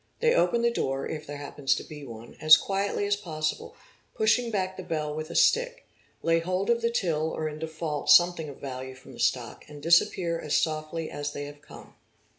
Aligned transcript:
They 0.19 0.33
open 0.33 0.63
the 0.63 0.71
| 0.71 0.71
door, 0.81 1.07
if 1.07 1.27
there 1.27 1.37
happens 1.37 1.75
to 1.75 1.83
be 1.83 2.03
one, 2.03 2.35
as 2.41 2.57
quietly 2.57 3.05
as 3.05 3.15
possible, 3.15 3.75
pushing 4.15 4.49
back 4.49 4.75
the 4.75 4.81
| 4.83 4.83
bell 4.83 5.13
with 5.13 5.29
a 5.29 5.35
stick, 5.35 5.85
lay 6.23 6.39
hold 6.39 6.71
of 6.71 6.81
the 6.81 6.89
till 6.89 7.29
or 7.29 7.47
in 7.47 7.59
default 7.59 8.09
something 8.09 8.49
of 8.49 8.57
value 8.57 8.95
from) 8.95 9.11
q 9.11 9.17
the 9.19 9.23
stock, 9.23 9.63
and 9.69 9.79
disappear 9.83 10.39
as 10.39 10.57
softly 10.57 11.11
as 11.11 11.33
they 11.33 11.45
have 11.45 11.61
come. 11.61 11.93